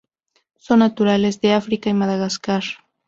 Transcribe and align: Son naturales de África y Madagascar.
Son 0.55 0.79
naturales 0.79 1.41
de 1.41 1.53
África 1.53 1.91
y 1.91 1.93
Madagascar. 1.93 2.63